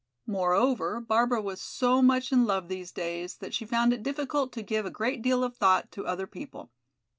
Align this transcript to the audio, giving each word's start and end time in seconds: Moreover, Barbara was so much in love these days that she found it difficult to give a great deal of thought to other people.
Moreover, 0.25 0.99
Barbara 0.99 1.43
was 1.43 1.61
so 1.61 2.01
much 2.01 2.31
in 2.31 2.47
love 2.47 2.69
these 2.69 2.91
days 2.91 3.35
that 3.35 3.53
she 3.53 3.67
found 3.67 3.93
it 3.93 4.01
difficult 4.01 4.51
to 4.53 4.63
give 4.63 4.83
a 4.87 4.89
great 4.89 5.21
deal 5.21 5.43
of 5.43 5.55
thought 5.55 5.91
to 5.91 6.07
other 6.07 6.25
people. 6.25 6.71